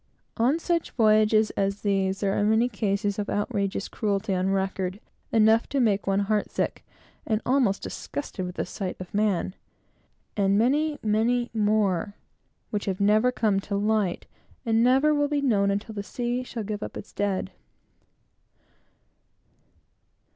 On 0.35 0.57
such 0.57 0.89
voyages 0.89 1.51
as 1.51 1.81
these, 1.83 2.21
there 2.21 2.33
are 2.35 2.43
many 2.43 2.67
cases 2.67 3.19
of 3.19 3.29
outrageous 3.29 3.87
cruelty 3.87 4.33
on 4.33 4.49
record, 4.49 4.99
enough 5.31 5.69
to 5.69 5.79
make 5.79 6.07
one 6.07 6.21
heartsick, 6.21 6.83
and 7.27 7.39
almost 7.45 7.83
disgusted 7.83 8.43
with 8.43 8.55
the 8.55 8.65
sight 8.65 8.99
of 8.99 9.13
man; 9.13 9.53
and 10.35 10.57
many, 10.57 10.97
many 11.03 11.51
more, 11.53 12.15
which 12.71 12.85
have 12.85 12.99
never 12.99 13.31
come 13.31 13.59
to 13.59 13.75
light, 13.75 14.25
and 14.65 14.83
never 14.83 15.13
will 15.13 15.27
be 15.29 15.39
known, 15.39 15.69
until 15.69 15.93
the 15.93 16.01
sea 16.01 16.41
shall 16.41 16.63
give 16.63 16.81
up 16.81 16.97
its 16.97 17.13
dead. 17.13 17.51